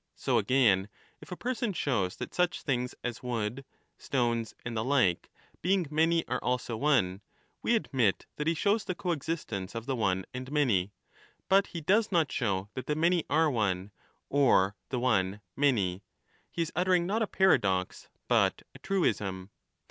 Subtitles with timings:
[0.15, 0.89] So again,
[1.21, 3.63] if a person shows that such things as wood,
[3.99, 5.29] stones, and the like,
[5.61, 7.21] being many are also one,
[7.61, 10.91] we admit that he shows the coexist ence of the one and many,
[11.49, 13.91] but he does not show that the many are one
[14.27, 16.01] or the one many;
[16.49, 19.51] he is uttering not a paradox but a truism.